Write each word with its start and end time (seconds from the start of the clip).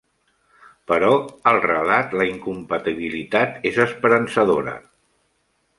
Però 0.91 1.09
al 1.51 1.61
relat 1.67 2.15
la 2.21 2.27
incompatibilitat 2.31 3.71
és 3.73 3.81
esperançadora. 3.89 4.77